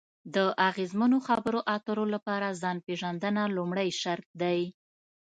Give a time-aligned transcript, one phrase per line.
[0.35, 0.37] د
[0.69, 4.61] اغیزمنو خبرو اترو لپاره ځان پېژندنه لومړی شرط دی.